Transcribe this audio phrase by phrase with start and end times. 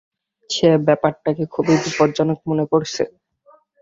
[0.49, 3.03] সে ব্যাপারটাকে খুবই বিপজ্জনক মনে করছে।